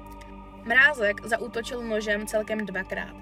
Mrázek 0.69 1.25
zaútočil 1.25 1.81
nožem 1.83 2.27
celkem 2.27 2.67
dvakrát. 2.67 3.17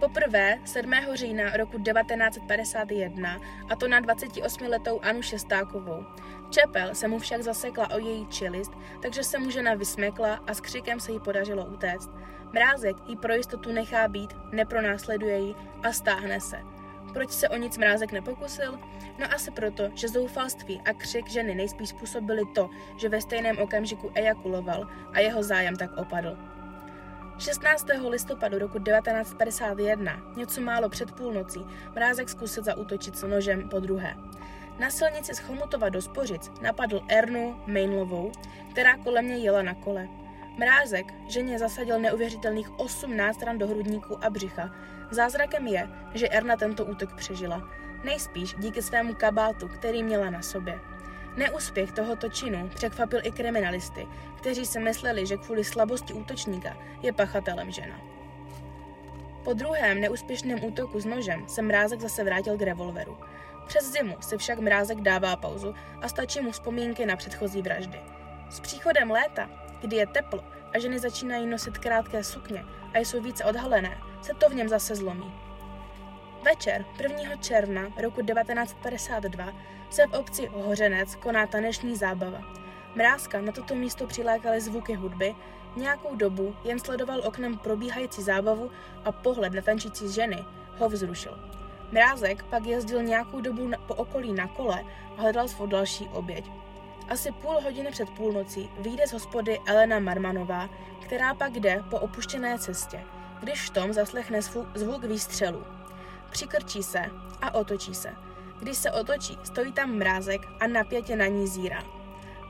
Poprvé 0.00 0.58
7. 0.64 0.92
října 1.14 1.56
roku 1.56 1.78
1951 1.78 3.40
a 3.70 3.76
to 3.76 3.88
na 3.88 4.00
28-letou 4.00 5.00
Anu 5.02 5.22
Šestákovou. 5.22 6.06
Čepel 6.50 6.94
se 6.94 7.08
mu 7.08 7.18
však 7.18 7.42
zasekla 7.42 7.90
o 7.90 7.98
její 7.98 8.26
čelist, 8.26 8.72
takže 9.02 9.24
se 9.24 9.38
mu 9.38 9.50
žena 9.50 9.74
vysmekla 9.74 10.40
a 10.46 10.54
s 10.54 10.60
křikem 10.60 11.00
se 11.00 11.12
jí 11.12 11.20
podařilo 11.20 11.66
utéct. 11.66 12.10
Mrázek 12.52 12.96
ji 13.06 13.16
pro 13.16 13.34
jistotu 13.34 13.72
nechá 13.72 14.08
být, 14.08 14.30
nepronásleduje 14.52 15.38
ji 15.38 15.54
a 15.82 15.92
stáhne 15.92 16.40
se. 16.40 16.56
Proč 17.12 17.30
se 17.30 17.48
o 17.48 17.56
nic 17.56 17.78
mrázek 17.78 18.12
nepokusil? 18.12 18.78
No 19.18 19.26
asi 19.34 19.50
proto, 19.50 19.90
že 19.94 20.08
zoufalství 20.08 20.80
a 20.84 20.92
křik 20.92 21.28
ženy 21.28 21.54
nejspíš 21.54 21.88
způsobili 21.88 22.42
to, 22.54 22.70
že 22.96 23.08
ve 23.08 23.20
stejném 23.20 23.58
okamžiku 23.58 24.10
ejakuloval 24.14 24.88
a 25.12 25.20
jeho 25.20 25.42
zájem 25.42 25.76
tak 25.76 25.96
opadl. 25.96 26.51
16. 27.38 27.86
listopadu 28.08 28.58
roku 28.58 28.78
1951, 28.78 30.20
něco 30.36 30.60
málo 30.60 30.88
před 30.88 31.12
půlnocí, 31.12 31.66
mrázek 31.94 32.28
zkusil 32.28 32.62
zautočit 32.62 33.16
s 33.16 33.22
nožem 33.22 33.68
po 33.68 33.80
druhé. 33.80 34.16
Na 34.78 34.90
silnici 34.90 35.34
z 35.34 35.38
Chomutova 35.38 35.88
do 35.88 36.02
Spořic 36.02 36.50
napadl 36.60 37.00
Ernu 37.08 37.56
Mainlovou, 37.66 38.32
která 38.70 38.96
kolem 38.96 39.28
něj 39.28 39.42
jela 39.42 39.62
na 39.62 39.74
kole. 39.74 40.08
Mrázek 40.58 41.14
ženě 41.28 41.58
zasadil 41.58 42.00
neuvěřitelných 42.00 42.78
18 42.78 43.42
ran 43.42 43.58
do 43.58 43.68
hrudníku 43.68 44.24
a 44.24 44.30
břicha. 44.30 44.70
Zázrakem 45.10 45.66
je, 45.66 45.88
že 46.14 46.28
Erna 46.28 46.56
tento 46.56 46.84
útok 46.84 47.14
přežila. 47.14 47.68
Nejspíš 48.04 48.54
díky 48.58 48.82
svému 48.82 49.14
kabátu, 49.14 49.68
který 49.68 50.02
měla 50.02 50.30
na 50.30 50.42
sobě. 50.42 50.91
Neúspěch 51.36 51.92
tohoto 51.92 52.28
činu 52.28 52.68
překvapil 52.74 53.20
i 53.22 53.30
kriminalisty, 53.30 54.06
kteří 54.36 54.66
si 54.66 54.80
mysleli, 54.80 55.26
že 55.26 55.36
kvůli 55.36 55.64
slabosti 55.64 56.12
útočníka 56.12 56.76
je 57.02 57.12
pachatelem 57.12 57.70
žena. 57.70 58.00
Po 59.44 59.52
druhém 59.52 60.00
neúspěšném 60.00 60.64
útoku 60.64 61.00
s 61.00 61.04
nožem 61.04 61.48
se 61.48 61.62
Mrázek 61.62 62.00
zase 62.00 62.24
vrátil 62.24 62.58
k 62.58 62.62
revolveru. 62.62 63.16
Přes 63.66 63.92
zimu 63.92 64.16
si 64.20 64.38
však 64.38 64.58
Mrázek 64.58 65.00
dává 65.00 65.36
pauzu 65.36 65.74
a 66.02 66.08
stačí 66.08 66.40
mu 66.40 66.50
vzpomínky 66.50 67.06
na 67.06 67.16
předchozí 67.16 67.62
vraždy. 67.62 68.00
S 68.50 68.60
příchodem 68.60 69.10
léta, 69.10 69.50
kdy 69.80 69.96
je 69.96 70.06
teplo 70.06 70.44
a 70.74 70.78
ženy 70.78 70.98
začínají 70.98 71.46
nosit 71.46 71.78
krátké 71.78 72.24
sukně 72.24 72.64
a 72.94 72.98
jsou 72.98 73.20
více 73.20 73.44
odhalené, 73.44 73.98
se 74.22 74.34
to 74.34 74.48
v 74.48 74.54
něm 74.54 74.68
zase 74.68 74.96
zlomí. 74.96 75.32
Večer 76.44 76.84
1. 77.02 77.36
června 77.36 77.82
roku 77.96 78.22
1952 78.22 79.52
se 79.90 80.06
v 80.06 80.12
obci 80.12 80.46
Hořenec 80.46 81.14
koná 81.14 81.46
taneční 81.46 81.96
zábava. 81.96 82.40
Mrázka 82.94 83.40
na 83.40 83.52
toto 83.52 83.74
místo 83.74 84.06
přilákaly 84.06 84.60
zvuky 84.60 84.94
hudby, 84.94 85.34
nějakou 85.76 86.14
dobu 86.16 86.56
jen 86.64 86.78
sledoval 86.78 87.20
oknem 87.24 87.58
probíhající 87.58 88.22
zábavu 88.22 88.70
a 89.04 89.12
pohled 89.12 89.52
na 89.52 89.62
tančící 89.62 90.12
ženy 90.12 90.44
ho 90.78 90.88
vzrušil. 90.88 91.38
Mrázek 91.92 92.42
pak 92.42 92.66
jezdil 92.66 93.02
nějakou 93.02 93.40
dobu 93.40 93.70
po 93.86 93.94
okolí 93.94 94.32
na 94.32 94.48
kole 94.48 94.84
a 95.18 95.20
hledal 95.20 95.48
svou 95.48 95.66
další 95.66 96.08
oběť. 96.08 96.50
Asi 97.08 97.32
půl 97.32 97.60
hodiny 97.60 97.90
před 97.90 98.10
půlnocí 98.10 98.70
vyjde 98.78 99.06
z 99.06 99.12
hospody 99.12 99.60
Elena 99.66 99.98
Marmanová, 99.98 100.68
která 101.02 101.34
pak 101.34 101.52
jde 101.52 101.84
po 101.90 101.98
opuštěné 101.98 102.58
cestě, 102.58 103.00
když 103.40 103.62
v 103.62 103.70
tom 103.70 103.92
zaslechne 103.92 104.42
zvuk 104.74 105.04
výstřelu. 105.04 105.64
Přikrčí 106.32 106.82
se 106.82 107.02
a 107.42 107.54
otočí 107.54 107.94
se. 107.94 108.10
Když 108.60 108.76
se 108.76 108.90
otočí, 108.90 109.38
stojí 109.44 109.72
tam 109.72 109.90
mrázek 109.90 110.40
a 110.60 110.66
napětě 110.66 111.16
na 111.16 111.26
ní 111.26 111.46
zírá. 111.46 111.82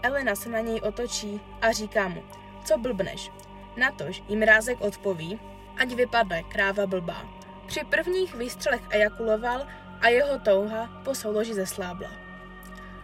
Elena 0.02 0.34
se 0.34 0.48
na 0.48 0.60
něj 0.60 0.80
otočí 0.80 1.40
a 1.60 1.72
říká 1.72 2.08
mu, 2.08 2.22
co 2.64 2.78
blbneš. 2.78 3.30
Natož 3.76 4.22
jí 4.28 4.36
mrázek 4.36 4.80
odpoví, 4.80 5.40
ať 5.78 5.92
vypadne 5.94 6.42
kráva 6.42 6.86
blbá. 6.86 7.28
Při 7.66 7.80
prvních 7.84 8.34
výstřelech 8.34 8.82
ejakuloval 8.90 9.66
a 10.00 10.08
jeho 10.08 10.38
touha 10.38 11.00
po 11.04 11.14
souloži 11.14 11.54
zeslábla. 11.54 12.10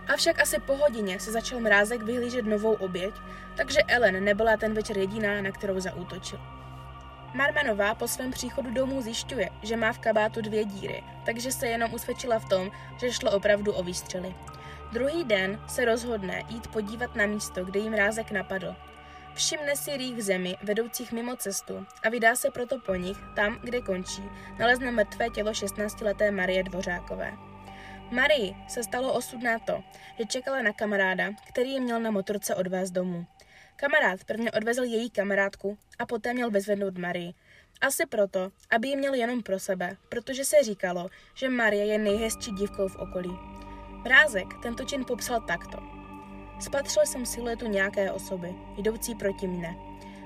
Avšak 0.09 0.41
asi 0.41 0.61
po 0.61 0.77
hodině 0.77 1.21
se 1.21 1.33
začal 1.33 1.61
mrázek 1.61 2.03
vyhlížet 2.03 2.47
novou 2.47 2.73
oběť, 2.73 3.15
takže 3.57 3.83
Ellen 3.83 4.25
nebyla 4.25 4.57
ten 4.57 4.75
večer 4.75 4.99
jediná, 4.99 5.43
na 5.43 5.51
kterou 5.51 5.81
zaútočil. 5.81 6.58
Marmanová 7.35 7.95
po 7.95 8.09
svém 8.09 8.31
příchodu 8.31 8.71
domů 8.71 9.03
zjišťuje, 9.03 9.51
že 9.63 9.77
má 9.77 9.93
v 9.93 9.99
kabátu 9.99 10.41
dvě 10.41 10.65
díry, 10.65 11.03
takže 11.27 11.53
se 11.53 11.67
jenom 11.67 11.95
usvědčila 11.95 12.39
v 12.39 12.49
tom, 12.49 12.71
že 13.01 13.13
šlo 13.13 13.31
opravdu 13.31 13.73
o 13.73 13.83
výstřely. 13.83 14.35
Druhý 14.93 15.25
den 15.25 15.61
se 15.67 15.85
rozhodne 15.85 16.43
jít 16.49 16.67
podívat 16.67 17.17
na 17.17 17.27
místo, 17.27 17.65
kde 17.65 17.81
jí 17.81 17.91
mrázek 17.91 18.31
napadl. 18.31 18.77
Všimne 19.35 19.77
si 19.77 19.97
rých 19.97 20.17
v 20.17 20.21
zemi, 20.21 20.57
vedoucích 20.63 21.13
mimo 21.13 21.37
cestu 21.37 21.87
a 22.03 22.09
vydá 22.09 22.37
se 22.37 22.51
proto 22.51 22.81
po 22.81 22.95
nich, 22.95 23.17
tam, 23.37 23.59
kde 23.63 23.81
končí, 23.81 24.23
nalezne 24.59 24.91
mrtvé 24.91 25.31
tělo 25.31 25.53
16-leté 25.53 26.31
Marie 26.31 26.63
Dvořákové. 26.63 27.33
Marii 28.11 28.57
se 28.69 28.83
stalo 28.83 29.13
osudná 29.13 29.59
to, 29.59 29.83
že 30.19 30.25
čekala 30.25 30.63
na 30.63 30.73
kamaráda, 30.73 31.31
který 31.49 31.71
ji 31.71 31.81
měl 31.81 32.01
na 32.01 32.11
motorce 32.11 32.55
odvést 32.55 32.91
domů. 32.91 33.27
Kamarád 33.81 34.25
prvně 34.25 34.53
odvezl 34.53 34.83
její 34.83 35.11
kamarádku 35.11 35.79
a 35.99 36.07
poté 36.07 36.35
měl 36.35 36.51
vyzvednout 36.51 36.99
Marii. 36.99 37.35
Asi 37.81 38.07
proto, 38.07 38.51
aby 38.71 38.89
ji 38.89 38.97
měl 38.97 39.15
jenom 39.15 39.43
pro 39.43 39.59
sebe, 39.59 39.97
protože 40.09 40.45
se 40.45 40.57
říkalo, 40.63 41.09
že 41.35 41.49
Marie 41.49 41.87
je 41.87 41.99
nejhezčí 41.99 42.51
dívkou 42.53 42.89
v 42.89 42.97
okolí. 42.97 43.39
Mrázek 44.05 44.47
tento 44.63 44.85
čin 44.85 45.05
popsal 45.05 45.41
takto. 45.41 45.79
Spatřil 46.61 47.07
jsem 47.07 47.27
siluetu 47.27 47.67
nějaké 47.67 48.13
osoby, 48.13 48.55
jdoucí 48.77 49.15
proti 49.15 49.47
mne. 49.47 49.77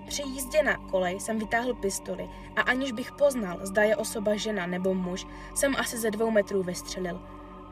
Při 0.09 0.23
jízdě 0.23 0.62
na 0.62 0.76
kolej 0.76 1.21
jsem 1.21 1.38
vytáhl 1.38 1.75
pistoli 1.75 2.28
a 2.56 2.61
aniž 2.61 2.92
bych 2.92 3.12
poznal, 3.12 3.59
zda 3.66 3.82
je 3.82 3.97
osoba 3.97 4.37
žena 4.37 4.66
nebo 4.66 4.94
muž, 4.94 5.26
jsem 5.54 5.76
asi 5.76 5.99
ze 5.99 6.11
dvou 6.11 6.30
metrů 6.30 6.62
vystřelil. 6.62 7.21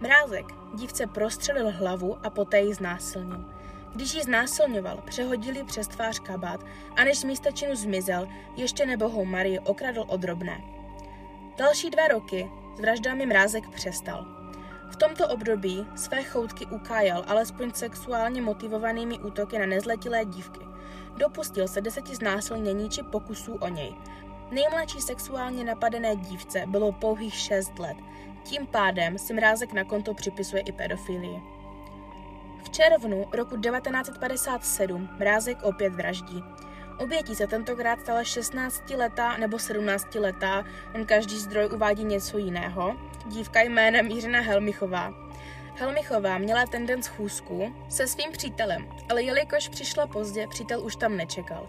Mrázek 0.01 0.47
dívce 0.75 1.07
prostřelil 1.07 1.71
hlavu 1.71 2.27
a 2.27 2.31
poté 2.31 2.61
ji 2.61 2.75
znásilnil. 2.75 3.60
Když 3.95 4.15
ji 4.15 4.23
znásilňoval, 4.23 5.03
přehodili 5.07 5.65
přes 5.65 5.89
tvář 5.89 6.19
kabát 6.19 6.65
a 6.97 7.05
než 7.05 7.19
z 7.19 7.25
místa 7.25 7.51
činu 7.51 7.77
zmizel, 7.77 8.29
ještě 8.57 8.87
nebohou 8.87 9.25
Marii 9.25 9.59
okradl 9.59 10.05
o 10.09 10.17
drobné. 10.17 10.61
Další 11.57 11.91
dva 11.91 12.09
roky 12.09 12.51
s 12.77 12.81
vraždami 12.81 13.27
mrázek 13.27 13.69
přestal. 13.69 14.27
V 14.91 14.97
tomto 14.97 15.29
období 15.29 15.87
své 15.97 16.23
choutky 16.23 16.67
ukájal 16.67 17.25
alespoň 17.27 17.73
sexuálně 17.73 18.43
motivovanými 18.43 19.19
útoky 19.19 19.59
na 19.59 19.67
nezletilé 19.67 20.25
dívky. 20.25 20.61
Dopustil 21.17 21.69
se 21.69 21.81
deseti 21.81 22.17
znásilnění 22.17 22.91
či 22.91 23.03
pokusů 23.03 23.55
o 23.55 23.69
něj. 23.69 23.95
Nejmladší 24.51 25.01
sexuálně 25.01 25.65
napadené 25.65 26.17
dívce 26.17 26.65
bylo 26.67 26.93
pouhých 26.93 27.35
6 27.35 27.79
let. 27.79 27.97
Tím 28.43 28.67
pádem 28.67 29.19
si 29.19 29.35
mrázek 29.35 29.73
na 29.73 29.85
konto 29.85 30.15
připisuje 30.15 30.63
i 30.63 30.73
pedofilii. 30.73 31.60
V 32.63 32.71
červnu 32.71 33.27
roku 33.33 33.57
1957 33.57 35.09
Mrázek 35.19 35.63
opět 35.63 35.95
vraždí. 35.95 36.45
Obětí 36.99 37.35
se 37.35 37.47
tentokrát 37.47 38.01
stala 38.01 38.23
16-letá 38.23 39.39
nebo 39.39 39.57
17-letá, 39.57 40.65
on 40.95 41.07
každý 41.07 41.39
zdroj 41.39 41.69
uvádí 41.75 42.05
něco 42.05 42.39
jiného, 42.39 42.97
dívka 43.27 43.61
jménem 43.61 44.07
Jiřina 44.07 44.41
Helmichová. 44.41 45.15
Helmichová 45.75 46.39
měla 46.39 46.67
ten 46.67 46.87
den 46.87 47.03
schůzku 47.03 47.75
se 47.89 48.07
svým 48.07 48.33
přítelem, 48.33 48.89
ale 49.11 49.23
jelikož 49.23 49.69
přišla 49.69 50.07
pozdě, 50.07 50.47
přítel 50.47 50.81
už 50.81 50.97
tam 50.97 51.17
nečekal. 51.17 51.69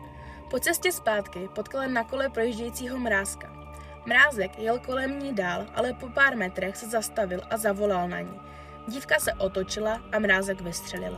Po 0.49 0.59
cestě 0.59 0.91
zpátky 0.91 1.49
potkala 1.55 1.87
na 1.87 2.03
kole 2.03 2.29
projíždějícího 2.29 2.99
mrázka. 2.99 3.53
Mrázek 4.05 4.59
jel 4.59 4.79
kolem 4.79 5.19
ní 5.19 5.35
dál, 5.35 5.65
ale 5.75 5.93
po 5.93 6.09
pár 6.09 6.37
metrech 6.37 6.77
se 6.77 6.89
zastavil 6.89 7.41
a 7.49 7.57
zavolal 7.57 8.09
na 8.09 8.19
ní. 8.19 8.39
Dívka 8.87 9.19
se 9.19 9.33
otočila 9.33 10.01
a 10.11 10.19
mrázek 10.19 10.61
vystřelil. 10.61 11.17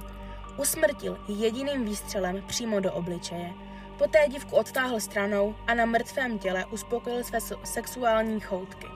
Usmrtil 0.57 1.17
jediným 1.27 1.85
výstřelem 1.85 2.43
přímo 2.47 2.79
do 2.79 2.93
obličeje. 2.93 3.53
Poté 3.97 4.27
dívku 4.27 4.55
odtáhl 4.55 4.99
stranou 4.99 5.55
a 5.67 5.73
na 5.73 5.85
mrtvém 5.85 6.39
těle 6.39 6.65
uspokojil 6.65 7.23
své 7.23 7.39
sexuální 7.63 8.39
choutky. 8.39 8.87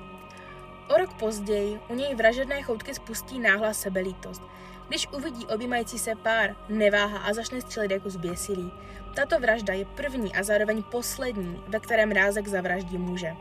O 0.90 0.98
rok 0.98 1.14
později 1.14 1.80
u 1.90 1.96
něj 1.96 2.16
vražedné 2.16 2.62
choutky 2.62 2.94
spustí 2.94 3.40
náhla 3.40 3.74
sebelítost. 3.74 4.42
Když 4.88 5.08
uvidí 5.08 5.46
objímající 5.48 6.00
se 6.00 6.16
pár, 6.16 6.56
neváha 6.70 7.18
a 7.18 7.34
začne 7.34 7.62
střelit 7.62 7.92
jako 7.92 8.10
zběsilý. 8.10 8.72
Tato 9.16 9.40
vražda 9.40 9.74
je 9.74 9.86
první 9.86 10.36
a 10.36 10.44
zároveň 10.44 10.84
poslední, 10.84 11.64
ve 11.68 11.80
kterém 11.80 12.12
rázek 12.12 12.48
zavraždí 12.48 12.98
muže. 12.98 13.36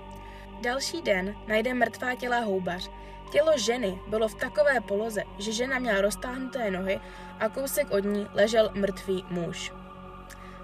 Další 0.61 1.02
den 1.02 1.37
najde 1.47 1.75
mrtvá 1.75 2.14
těla 2.14 2.38
houbař, 2.38 2.90
Tělo 3.30 3.59
ženy 3.59 4.00
bylo 4.06 4.28
v 4.28 4.35
takové 4.35 4.80
poloze, 4.80 5.23
že 5.38 5.52
žena 5.52 5.78
měla 5.78 6.00
roztáhnuté 6.00 6.71
nohy 6.71 7.00
a 7.40 7.49
kousek 7.49 7.90
od 7.90 8.04
ní 8.04 8.26
ležel 8.35 8.71
mrtvý 8.75 9.25
muž. 9.30 9.73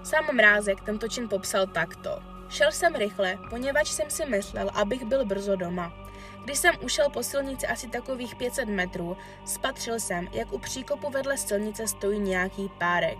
Sám 0.03 0.35
Mrázek 0.35 0.81
tento 0.81 1.07
čin 1.07 1.29
popsal 1.29 1.67
takto. 1.67 2.19
Šel 2.49 2.71
jsem 2.71 2.95
rychle, 2.95 3.37
poněvadž 3.49 3.89
jsem 3.89 4.09
si 4.09 4.25
myslel, 4.25 4.69
abych 4.73 5.05
byl 5.05 5.25
brzo 5.25 5.55
doma. 5.55 5.93
Když 6.43 6.57
jsem 6.57 6.75
ušel 6.81 7.09
po 7.09 7.23
silnici 7.23 7.67
asi 7.67 7.87
takových 7.87 8.35
500 8.35 8.69
metrů, 8.69 9.17
spatřil 9.45 9.99
jsem, 9.99 10.27
jak 10.31 10.53
u 10.53 10.59
příkopu 10.59 11.09
vedle 11.09 11.37
silnice 11.37 11.87
stojí 11.87 12.19
nějaký 12.19 12.71
párek. 12.77 13.17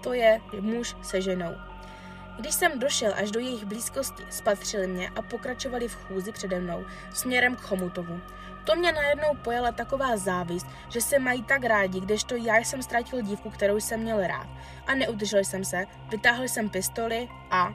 To 0.00 0.12
je 0.12 0.40
muž 0.60 0.96
se 1.02 1.20
ženou. 1.20 1.54
Když 2.38 2.54
jsem 2.54 2.78
došel 2.78 3.14
až 3.16 3.30
do 3.30 3.40
jejich 3.40 3.64
blízkosti, 3.64 4.22
spatřili 4.30 4.86
mě 4.86 5.08
a 5.16 5.22
pokračovali 5.22 5.88
v 5.88 5.94
chůzi 5.94 6.32
přede 6.32 6.60
mnou 6.60 6.86
směrem 7.14 7.56
k 7.56 7.60
Chomutovu. 7.60 8.20
To 8.64 8.76
mě 8.76 8.92
najednou 8.92 9.34
pojala 9.44 9.72
taková 9.72 10.16
závist, 10.16 10.66
že 10.88 11.00
se 11.00 11.18
mají 11.18 11.42
tak 11.42 11.64
rádi, 11.64 12.00
kdežto 12.00 12.36
já 12.36 12.56
jsem 12.56 12.82
ztratil 12.82 13.22
dívku, 13.22 13.50
kterou 13.50 13.76
jsem 13.80 14.00
měl 14.00 14.26
rád. 14.26 14.46
A 14.86 14.94
neudržel 14.94 15.44
jsem 15.44 15.64
se, 15.64 15.86
vytáhl 16.10 16.44
jsem 16.44 16.70
pistoli 16.70 17.28
a 17.50 17.74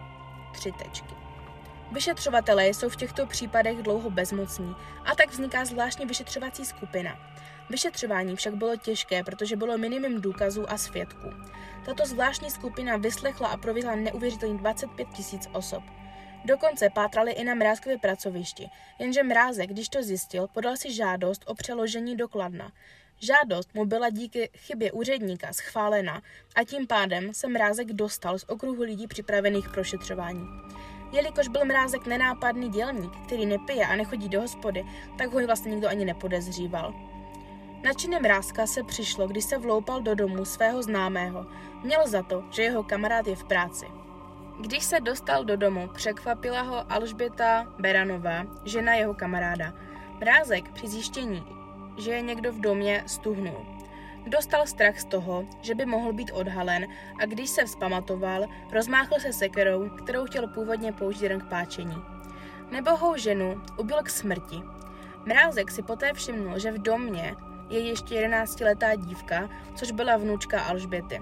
tři 0.53 0.71
tečky. 0.71 1.15
Vyšetřovatelé 1.91 2.67
jsou 2.67 2.89
v 2.89 2.95
těchto 2.95 3.25
případech 3.25 3.83
dlouho 3.83 4.09
bezmocní 4.09 4.75
a 5.05 5.15
tak 5.15 5.29
vzniká 5.29 5.65
zvláštní 5.65 6.05
vyšetřovací 6.05 6.65
skupina. 6.65 7.17
Vyšetřování 7.69 8.35
však 8.35 8.55
bylo 8.55 8.75
těžké, 8.75 9.23
protože 9.23 9.55
bylo 9.55 9.77
minimum 9.77 10.21
důkazů 10.21 10.71
a 10.71 10.77
svědků. 10.77 11.29
Tato 11.85 12.05
zvláštní 12.05 12.51
skupina 12.51 12.97
vyslechla 12.97 13.47
a 13.47 13.57
prověřila 13.57 13.95
neuvěřitelných 13.95 14.61
25 14.61 15.07
tisíc 15.07 15.49
osob. 15.53 15.83
Dokonce 16.45 16.89
pátrali 16.89 17.31
i 17.31 17.43
na 17.43 17.53
Mrázkově 17.53 17.97
pracovišti, 17.97 18.69
jenže 18.99 19.23
Mrázek, 19.23 19.69
když 19.69 19.89
to 19.89 20.03
zjistil, 20.03 20.47
podal 20.47 20.77
si 20.77 20.93
žádost 20.93 21.43
o 21.47 21.55
přeložení 21.55 22.17
do 22.17 22.27
Kladna. 22.27 22.71
Žádost 23.19 23.73
mu 23.73 23.85
byla 23.85 24.09
díky 24.09 24.49
chybě 24.57 24.91
úředníka 24.91 25.53
schválena 25.53 26.21
a 26.55 26.63
tím 26.63 26.87
pádem 26.87 27.33
se 27.33 27.47
Mrázek 27.47 27.87
dostal 27.87 28.39
z 28.39 28.45
okruhu 28.47 28.81
lidí 28.81 29.07
připravených 29.07 29.69
pro 29.69 29.83
šetřování. 29.83 30.47
Jelikož 31.11 31.47
byl 31.47 31.65
Mrázek 31.65 32.05
nenápadný 32.05 32.69
dělník, 32.69 33.11
který 33.25 33.45
nepije 33.45 33.85
a 33.85 33.95
nechodí 33.95 34.29
do 34.29 34.41
hospody, 34.41 34.85
tak 35.17 35.33
ho 35.33 35.45
vlastně 35.45 35.71
nikdo 35.71 35.87
ani 35.87 36.05
nepodezříval. 36.05 37.12
Na 37.83 37.93
činy 37.93 38.19
Mrázka 38.19 38.67
se 38.67 38.83
přišlo, 38.83 39.27
když 39.27 39.43
se 39.43 39.57
vloupal 39.57 40.01
do 40.01 40.15
domu 40.15 40.45
svého 40.45 40.83
známého. 40.83 41.45
Měl 41.83 42.07
za 42.07 42.23
to, 42.23 42.43
že 42.49 42.63
jeho 42.63 42.83
kamarád 42.83 43.27
je 43.27 43.35
v 43.35 43.43
práci. 43.43 43.85
Když 44.59 44.83
se 44.83 44.99
dostal 44.99 45.43
do 45.43 45.57
domu, 45.57 45.89
překvapila 45.93 46.61
ho 46.61 46.91
Alžběta 46.91 47.67
Beranová, 47.79 48.45
žena 48.65 48.93
jeho 48.93 49.13
kamaráda. 49.13 49.73
Mrázek 50.19 50.71
při 50.71 50.87
zjištění, 50.87 51.43
že 51.97 52.11
je 52.11 52.21
někdo 52.21 52.51
v 52.51 52.61
domě, 52.61 53.03
stuhnul. 53.07 53.65
Dostal 54.27 54.67
strach 54.67 54.99
z 54.99 55.05
toho, 55.05 55.45
že 55.61 55.75
by 55.75 55.85
mohl 55.85 56.13
být 56.13 56.31
odhalen 56.31 56.87
a 57.19 57.25
když 57.25 57.49
se 57.49 57.65
vzpamatoval, 57.65 58.45
rozmáchl 58.71 59.19
se 59.19 59.33
sekerou, 59.33 59.89
kterou 59.89 60.25
chtěl 60.25 60.47
původně 60.47 60.91
použít 60.91 61.29
k 61.29 61.49
páčení. 61.49 61.97
Nebohou 62.71 63.17
ženu 63.17 63.61
ubil 63.77 63.97
k 64.03 64.09
smrti. 64.09 64.63
Mrázek 65.25 65.71
si 65.71 65.81
poté 65.81 66.13
všimnul, 66.13 66.59
že 66.59 66.71
v 66.71 66.81
domě 66.81 67.35
je 67.73 67.79
ještě 67.79 68.15
11-letá 68.15 68.95
dívka, 68.95 69.49
což 69.75 69.91
byla 69.91 70.17
vnučka 70.17 70.61
Alžběty. 70.61 71.21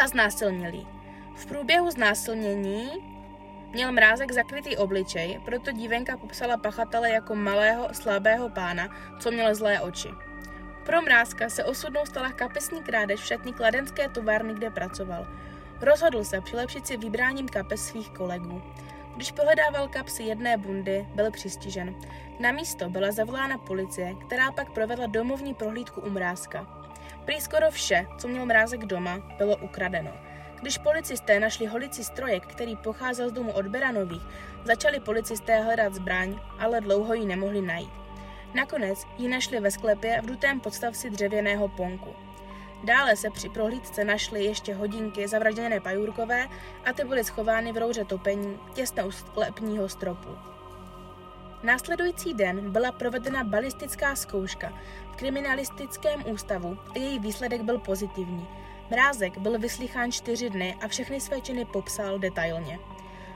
A 0.00 0.08
znásilnil. 0.08 0.86
V 1.34 1.46
průběhu 1.46 1.90
znásilnění 1.90 2.90
měl 3.72 3.92
mrázek 3.92 4.32
zakrytý 4.32 4.76
obličej, 4.76 5.40
proto 5.44 5.72
dívenka 5.72 6.16
popsala 6.16 6.56
pachatele 6.56 7.10
jako 7.10 7.34
malého, 7.34 7.88
slabého 7.92 8.48
pána, 8.48 8.88
co 9.20 9.30
měl 9.30 9.54
zlé 9.54 9.80
oči. 9.80 10.08
Pro 10.86 11.02
mrázka 11.02 11.48
se 11.48 11.64
osudnou 11.64 12.06
stala 12.06 12.32
kapesní 12.32 12.82
krádež 12.82 13.20
v 13.20 13.26
šatní 13.26 13.52
kladenské 13.52 14.08
továrny, 14.08 14.54
kde 14.54 14.70
pracoval. 14.70 15.26
Rozhodl 15.80 16.24
se 16.24 16.40
přilepšit 16.40 16.86
si 16.86 16.96
vybráním 16.96 17.48
kapes 17.48 17.86
svých 17.86 18.10
kolegů. 18.10 18.62
Když 19.18 19.32
pohledával 19.32 19.88
kapsy 19.88 20.22
jedné 20.22 20.56
bundy, 20.56 21.06
byl 21.14 21.30
přistižen. 21.30 21.94
Na 22.40 22.52
místo 22.52 22.88
byla 22.88 23.10
zavolána 23.10 23.58
policie, 23.58 24.14
která 24.26 24.52
pak 24.52 24.72
provedla 24.72 25.06
domovní 25.06 25.54
prohlídku 25.54 26.00
u 26.00 26.10
mrázka. 26.10 26.66
Prý 27.24 27.40
skoro 27.40 27.70
vše, 27.70 28.06
co 28.18 28.28
měl 28.28 28.46
mrázek 28.46 28.84
doma, 28.84 29.18
bylo 29.38 29.56
ukradeno. 29.56 30.10
Když 30.60 30.78
policisté 30.78 31.40
našli 31.40 31.66
holicí 31.66 32.04
strojek, 32.04 32.46
který 32.46 32.76
pocházel 32.76 33.28
z 33.28 33.32
domu 33.32 33.52
od 33.52 33.66
Beranových, 33.66 34.22
začali 34.64 35.00
policisté 35.00 35.60
hledat 35.60 35.94
zbraň, 35.94 36.40
ale 36.58 36.80
dlouho 36.80 37.14
ji 37.14 37.26
nemohli 37.26 37.62
najít. 37.62 37.92
Nakonec 38.54 39.06
ji 39.18 39.28
našli 39.28 39.60
ve 39.60 39.70
sklepě 39.70 40.20
v 40.22 40.26
dutém 40.26 40.60
podstavci 40.60 41.10
dřevěného 41.10 41.68
ponku. 41.68 42.27
Dále 42.84 43.16
se 43.16 43.30
při 43.30 43.48
prohlídce 43.48 44.04
našly 44.04 44.44
ještě 44.44 44.74
hodinky 44.74 45.28
zavražděné 45.28 45.80
pajůrkové 45.80 46.48
a 46.84 46.92
ty 46.92 47.04
byly 47.04 47.24
schovány 47.24 47.72
v 47.72 47.76
rouře 47.76 48.04
topení 48.04 48.58
těsně 48.74 49.04
u 49.04 49.10
sklepního 49.10 49.88
stropu. 49.88 50.28
Následující 51.62 52.34
den 52.34 52.70
byla 52.70 52.92
provedena 52.92 53.44
balistická 53.44 54.16
zkouška 54.16 54.72
v 55.12 55.16
kriminalistickém 55.16 56.24
ústavu 56.26 56.78
a 56.94 56.98
její 56.98 57.18
výsledek 57.18 57.62
byl 57.62 57.78
pozitivní. 57.78 58.48
Mrázek 58.90 59.38
byl 59.38 59.58
vyslychán 59.58 60.12
čtyři 60.12 60.50
dny 60.50 60.76
a 60.80 60.88
všechny 60.88 61.20
své 61.20 61.40
činy 61.40 61.64
popsal 61.64 62.18
detailně. 62.18 62.78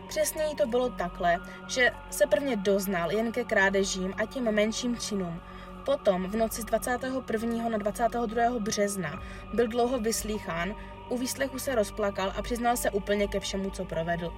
Přesněji 0.08 0.54
to 0.54 0.66
bylo 0.66 0.90
takhle, 0.90 1.38
že 1.68 1.90
se 2.10 2.26
prvně 2.26 2.56
doznal 2.56 3.12
jen 3.12 3.32
ke 3.32 3.44
krádežím 3.44 4.14
a 4.16 4.26
těm 4.26 4.54
menším 4.54 4.96
činům. 4.96 5.40
Potom 5.84 6.30
v 6.30 6.36
noci 6.36 6.62
z 6.62 6.64
21. 6.64 7.68
na 7.68 7.78
22. 7.78 8.58
března 8.58 9.22
byl 9.52 9.66
dlouho 9.68 9.98
vyslýchán, 9.98 10.74
u 11.08 11.18
výslechu 11.18 11.58
se 11.58 11.74
rozplakal 11.74 12.32
a 12.36 12.42
přiznal 12.42 12.76
se 12.76 12.90
úplně 12.90 13.28
ke 13.28 13.40
všemu, 13.40 13.70
co 13.70 13.84
provedl. 13.84 14.32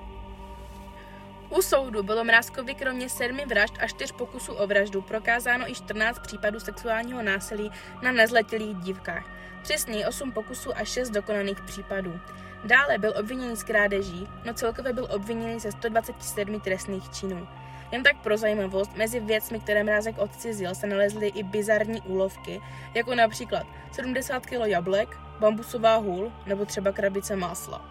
U 1.51 1.63
soudu 1.63 2.03
bylo 2.03 2.25
Mrázkovi 2.25 2.75
kromě 2.75 3.09
sedmi 3.09 3.47
vražd 3.47 3.75
a 3.81 3.87
čtyř 3.87 4.13
pokusů 4.13 4.55
o 4.55 4.67
vraždu 4.67 5.03
prokázáno 5.03 5.71
i 5.71 5.75
14 5.75 6.19
případů 6.19 6.61
sexuálního 6.61 7.23
násilí 7.23 7.71
na 8.03 8.13
nezletilých 8.13 8.77
dívkách. 8.77 9.25
Přesněji 9.63 10.07
8 10.07 10.33
pokusů 10.33 10.77
a 10.77 10.85
6 10.85 11.11
dokonaných 11.11 11.61
případů. 11.61 12.21
Dále 12.65 12.99
byl 12.99 13.15
obviněný 13.19 13.57
z 13.57 13.65
krádeží, 13.65 14.29
no 14.45 14.55
celkově 14.55 14.93
byl 14.93 15.09
obviněný 15.11 15.61
ze 15.61 15.73
127 15.73 16.61
trestných 16.61 17.11
činů. 17.11 17.49
Jen 17.95 18.03
tak 18.03 18.17
pro 18.17 18.37
zajímavost, 18.37 18.97
mezi 18.97 19.21
věcmi, 19.21 19.61
které 19.61 19.85
mrázek 19.85 20.19
odcizil, 20.19 20.75
se 20.75 20.87
nalezly 20.87 21.29
i 21.29 21.43
bizarní 21.43 22.01
úlovky, 22.01 22.61
jako 22.95 23.15
například 23.15 23.67
70 23.93 24.47
kg 24.47 24.53
jablek, 24.65 25.09
bambusová 25.41 25.97
hůl 25.97 26.33
nebo 26.47 26.65
třeba 26.65 26.93
krabice 26.93 27.37
másla. 27.37 27.85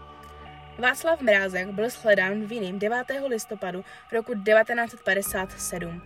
Václav 0.77 1.21
Mrázek 1.21 1.67
byl 1.67 1.89
shledán 1.89 2.45
vinným 2.45 2.79
9. 2.79 2.97
listopadu 3.27 3.85
roku 4.11 4.33
1957. 4.33 6.01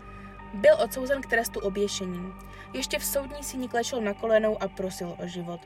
Byl 0.54 0.76
odsouzen 0.84 1.22
k 1.22 1.30
trestu 1.30 1.60
oběšením. 1.60 2.34
Ještě 2.74 3.00
v 3.00 3.06
soudní 3.06 3.44
síni 3.44 3.68
klečel 3.68 4.02
na 4.02 4.14
kolenou 4.14 4.64
a 4.64 4.68
prosil 4.68 5.16
o 5.24 5.28
život. 5.28 5.62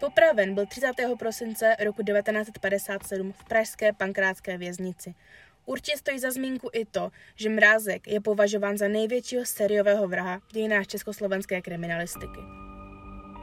Popraven 0.00 0.54
byl 0.54 0.66
30. 0.66 0.92
prosince 1.18 1.76
roku 1.84 2.02
1957 2.02 3.32
v 3.32 3.44
pražské 3.44 3.92
pankrátské 3.92 4.58
věznici. 4.58 5.14
Určitě 5.66 5.98
stojí 5.98 6.18
za 6.18 6.30
zmínku 6.30 6.70
i 6.72 6.84
to, 6.84 7.10
že 7.34 7.48
Mrázek 7.48 8.08
je 8.08 8.20
považován 8.20 8.78
za 8.78 8.88
největšího 8.88 9.44
seriového 9.44 10.08
vraha 10.08 10.40
dějinář 10.52 10.86
československé 10.86 11.62
kriminalistiky. 11.62 12.40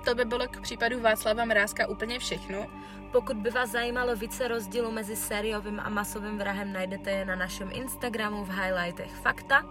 To 0.05 0.15
by 0.15 0.25
bylo 0.25 0.47
k 0.47 0.61
případu 0.61 0.99
Václava 0.99 1.45
Mrázka 1.45 1.87
úplně 1.87 2.19
všechno. 2.19 2.67
Pokud 3.11 3.37
by 3.37 3.49
vás 3.49 3.71
zajímalo 3.71 4.15
více 4.15 4.47
rozdílu 4.47 4.91
mezi 4.91 5.15
sériovým 5.15 5.79
a 5.79 5.89
masovým 5.89 6.37
vrahem, 6.37 6.73
najdete 6.73 7.11
je 7.11 7.25
na 7.25 7.35
našem 7.35 7.69
Instagramu 7.73 8.45
v 8.45 8.49
highlightech 8.49 9.11
Fakta. 9.11 9.65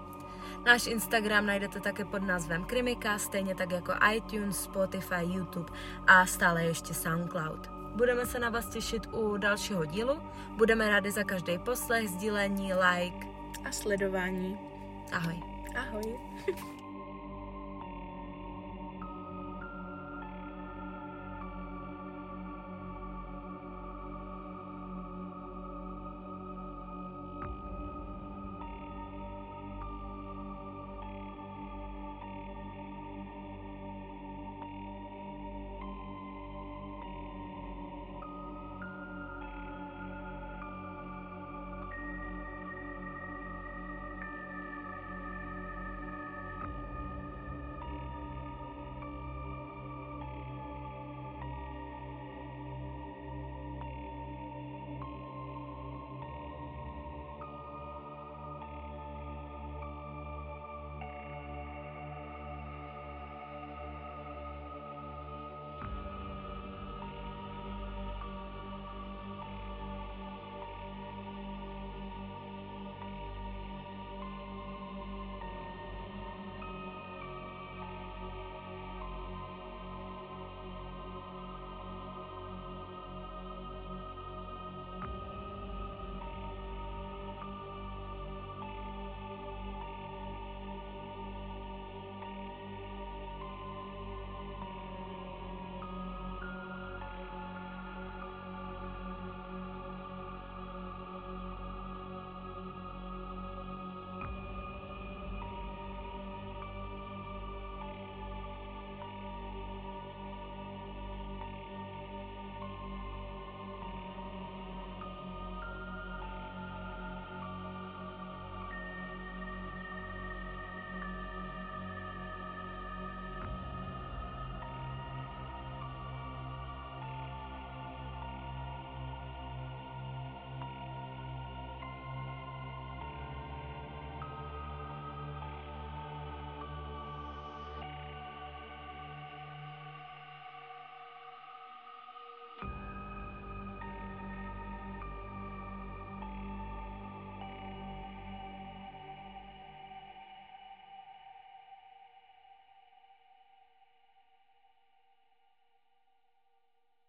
Náš 0.67 0.87
Instagram 0.87 1.47
najdete 1.47 1.81
také 1.81 2.05
pod 2.05 2.23
názvem 2.23 2.65
Krimika, 2.65 3.19
stejně 3.19 3.55
tak 3.55 3.71
jako 3.71 3.93
iTunes, 4.15 4.63
Spotify, 4.63 5.23
YouTube 5.23 5.73
a 6.07 6.27
stále 6.27 6.65
ještě 6.65 6.95
SoundCloud. 6.95 7.78
Budeme 7.99 8.27
se 8.27 8.39
na 8.39 8.51
vás 8.51 8.67
těšit 8.67 9.07
u 9.13 9.37
dalšího 9.37 9.85
dílu. 9.85 10.21
Budeme 10.57 10.89
rádi 10.89 11.11
za 11.11 11.25
každý 11.25 11.59
poslech, 11.59 12.09
sdílení, 12.09 12.73
like 12.75 13.27
a 13.65 13.73
sledování. 13.73 14.59
Ahoj. 15.13 15.43
Ahoj. 15.77 16.19